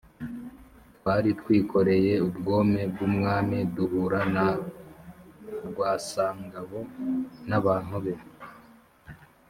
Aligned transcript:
Twari 0.95 1.29
twikoreye 1.39 2.13
ubwome 2.27 2.81
bw' 2.91 3.03
umwami, 3.07 3.57
duhura 3.75 4.21
na 4.35 4.47
Rwasangabo 5.67 6.79
n' 7.49 7.55
abantu 7.59 7.95
be 8.03 8.13